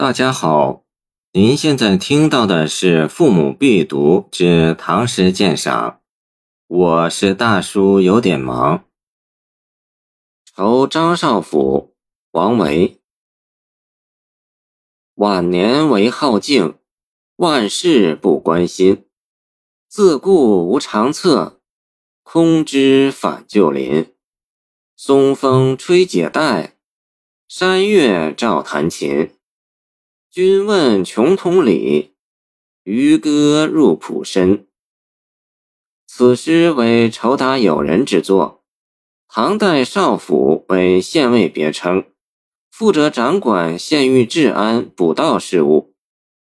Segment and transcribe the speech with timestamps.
[0.00, 0.84] 大家好，
[1.32, 5.90] 您现在听到的是《父母必读之唐诗鉴赏》，
[6.68, 8.84] 我是大叔，有点忙。
[10.44, 11.96] 酬张少府，
[12.30, 13.00] 王维。
[15.14, 16.78] 晚年为好静，
[17.34, 19.04] 万事不关心。
[19.88, 21.60] 自顾无长策，
[22.22, 24.14] 空知返旧林。
[24.96, 26.76] 松风吹解带，
[27.48, 29.32] 山月照弹琴。
[30.38, 32.12] 君问穷通理，
[32.84, 34.68] 渔歌入浦深。
[36.06, 38.62] 此诗为酬答友人之作。
[39.28, 42.04] 唐代少府为县尉别称，
[42.70, 45.96] 负责掌管县域治安、捕盗事务。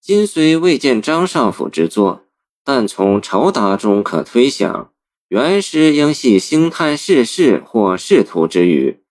[0.00, 2.26] 今虽未见张少府之作，
[2.62, 4.92] 但从酬答中可推想，
[5.26, 9.02] 原诗应系兴叹世事或仕途之语，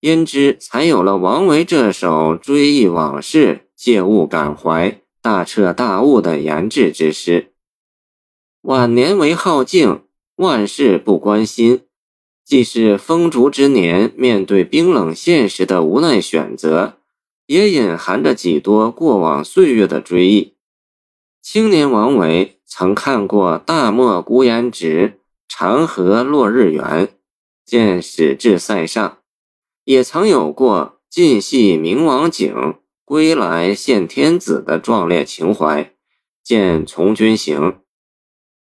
[0.00, 3.68] 因之才有了王维这首追忆往事。
[3.82, 7.52] 借物感怀、大彻大悟的言志之诗。
[8.60, 10.04] 晚年为好静，
[10.36, 11.80] 万事不关心，
[12.44, 16.98] 既是风烛之年面对冰冷现实的无奈选择，
[17.46, 20.54] 也隐含着几多过往岁月的追忆。
[21.42, 27.08] 青年王维曾看过“大漠孤烟直，长河落日圆”，
[27.66, 29.18] 见史志塞上；
[29.82, 32.76] 也曾有过“尽系明王景”。
[33.12, 35.92] 归来献天子的壮烈情怀，
[36.42, 37.78] 见从军行。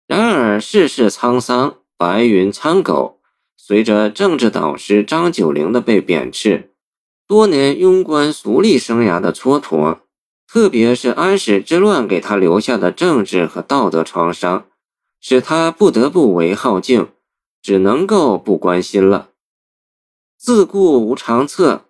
[0.08, 3.20] 然而世事沧桑，白云苍狗，
[3.58, 6.72] 随着政治导师张九龄的被贬斥，
[7.28, 10.00] 多年庸官俗吏生涯的蹉跎，
[10.48, 14.68] 特别是安史之乱给他留下的政治和道德创伤，
[15.20, 17.10] 使他不得不为好静，
[17.62, 19.32] 只能够不关心了。
[20.38, 21.89] 自顾无长策。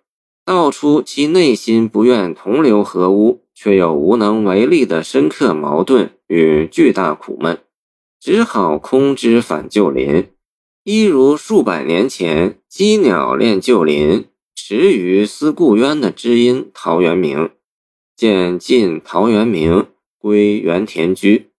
[0.50, 7.60] 道出其内心不愿同流合污，却又无能为力的深刻矛盾与巨大苦闷，
[8.18, 10.26] 只好空知返旧林。
[10.82, 14.24] 一如数百年前羁鸟恋旧林，
[14.56, 17.50] 池鱼思故渊的知音陶渊明。
[18.16, 19.86] 见晋陶渊明
[20.18, 21.50] 归园田居，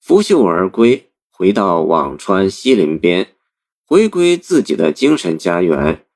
[0.00, 3.28] 拂袖而归，回到辋川西林边，
[3.84, 6.06] 回归自己的精神家园。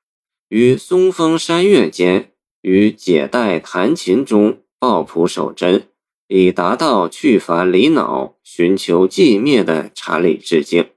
[0.53, 2.31] 于松风山月间，
[2.61, 5.87] 于解带弹琴中抱朴守真，
[6.27, 10.91] 以达到去烦离恼、寻求寂灭的禅理致敬。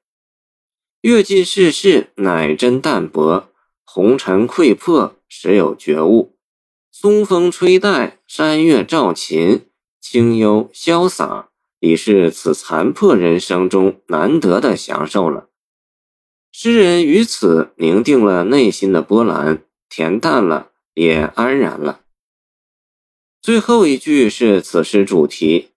[1.00, 3.48] 阅尽世事，乃真淡泊；
[3.86, 6.36] 红尘溃破，时有觉悟。
[6.92, 9.62] 松风吹带，山月照琴，
[10.02, 11.48] 清幽潇洒，
[11.80, 15.45] 已是此残破人生中难得的享受了。
[16.58, 22.00] 诗人于此宁定了内心的波澜，恬淡了，也安然了。
[23.42, 25.72] 最后一句是此诗主题：“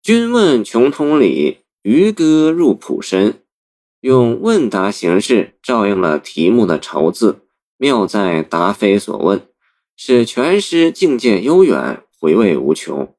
[0.00, 3.42] 君问穷通理，渔歌入浦深。”
[3.98, 7.40] 用问答形式照应了题目的“愁”字，
[7.76, 9.44] 妙在答非所问，
[9.96, 13.12] 使全诗境界悠远，回味无穷。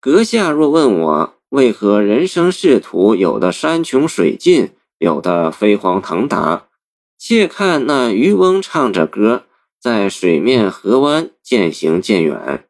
[0.00, 4.70] 阁下若问我为何人生仕途有的山穷水尽？
[4.98, 6.68] 有的飞黄腾达，
[7.16, 9.44] 且看那渔翁唱着歌，
[9.80, 12.68] 在水面河湾渐行渐远。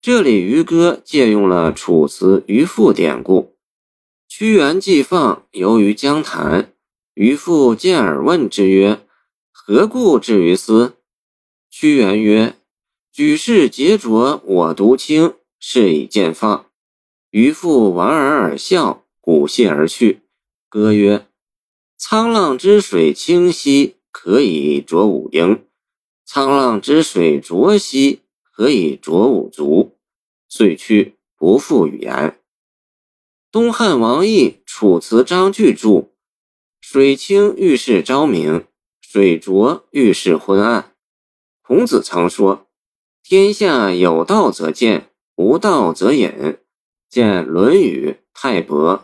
[0.00, 3.56] 这里渔歌借用了楚辞渔父典故
[4.28, 6.72] ：“屈原既放，游于江潭。
[7.14, 9.00] 渔父见而问之曰
[9.52, 10.94] ：‘何故至于斯？’
[11.68, 12.56] 屈原曰
[13.12, 16.66] ：‘举世皆浊我独清，是以见放。’
[17.30, 20.22] 渔父莞尔而笑，鼓谢而去。
[20.68, 21.26] 歌曰。”
[22.00, 25.60] 沧浪之水清兮，可以濯吾缨；
[26.26, 29.98] 沧浪之水浊兮，可以濯吾足。
[30.48, 32.40] 遂去，不复语言。
[33.52, 36.00] 东汉王逸《楚辞章句注》：
[36.80, 38.64] 水清欲是昭明，
[39.02, 40.94] 水浊欲是昏暗。
[41.60, 42.66] 孔子曾说
[43.22, 46.56] ：“天下有道则见，无道则隐。”
[47.10, 48.98] 见《论语·泰伯》。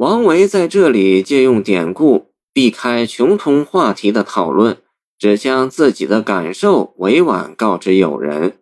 [0.00, 4.78] 王维在这里借用典故，避开穷通话题的讨论，
[5.18, 8.60] 只将自己的感受委婉告知友人。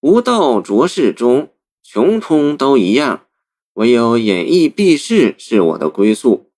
[0.00, 1.50] 无道浊世中，
[1.82, 3.26] 穷通都一样，
[3.74, 6.48] 唯有隐逸避世是我的归宿。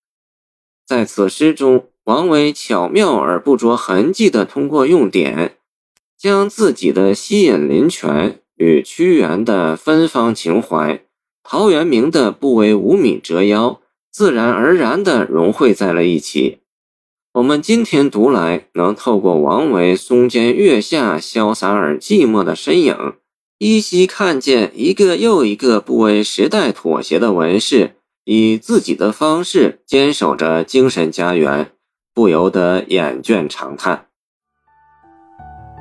[0.87, 5.57] 在此诗中，王维巧妙而不着痕迹地通过用典，
[6.17, 11.03] 将自己的吸引林泉与屈原的芬芳情怀、
[11.43, 13.81] 陶渊明的不为五米折腰。
[14.17, 16.61] 自然而然地融汇在了一起。
[17.35, 22.97] 我们今天读来，能透过王维松间月下潇洒而寂寞的身影，
[23.59, 31.73] 依稀看见一个又一个不为时代妥协的文士，以自己的方式坚守着精神家园，
[32.15, 34.07] 不由得眼倦长叹。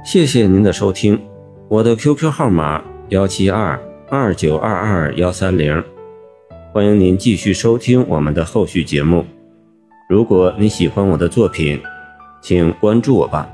[0.03, 1.25] 谢谢您的收听，
[1.69, 5.81] 我的 QQ 号码幺七二二九二二幺三零，
[6.75, 9.25] 欢迎您继续收听我们的后续节目。
[10.09, 11.81] 如果你喜欢我的作品，
[12.41, 13.49] 请关注我吧。